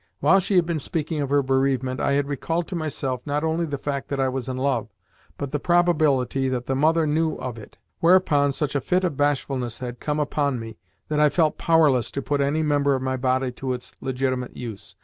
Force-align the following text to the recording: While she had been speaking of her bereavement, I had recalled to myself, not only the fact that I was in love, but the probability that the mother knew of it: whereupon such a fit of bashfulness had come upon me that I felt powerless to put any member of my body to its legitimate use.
While 0.19 0.39
she 0.39 0.55
had 0.55 0.65
been 0.65 0.79
speaking 0.79 1.21
of 1.21 1.29
her 1.29 1.43
bereavement, 1.43 1.99
I 1.99 2.13
had 2.13 2.27
recalled 2.27 2.67
to 2.69 2.75
myself, 2.75 3.21
not 3.23 3.43
only 3.43 3.67
the 3.67 3.77
fact 3.77 4.07
that 4.07 4.19
I 4.19 4.29
was 4.29 4.49
in 4.49 4.57
love, 4.57 4.89
but 5.37 5.51
the 5.51 5.59
probability 5.59 6.49
that 6.49 6.65
the 6.65 6.75
mother 6.75 7.05
knew 7.05 7.35
of 7.35 7.59
it: 7.59 7.77
whereupon 7.99 8.51
such 8.51 8.73
a 8.73 8.81
fit 8.81 9.03
of 9.03 9.15
bashfulness 9.15 9.77
had 9.77 9.99
come 9.99 10.19
upon 10.19 10.59
me 10.59 10.79
that 11.09 11.19
I 11.19 11.29
felt 11.29 11.59
powerless 11.59 12.09
to 12.13 12.21
put 12.23 12.41
any 12.41 12.63
member 12.63 12.95
of 12.95 13.03
my 13.03 13.15
body 13.15 13.51
to 13.51 13.73
its 13.73 13.93
legitimate 14.01 14.57
use. 14.57 14.95